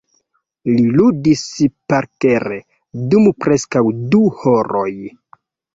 Li 0.69 0.85
ludis 0.99 1.43
parkere 1.93 2.59
dum 3.13 3.31
preskaŭ 3.47 3.87
du 4.11 4.27
horoj. 4.43 4.93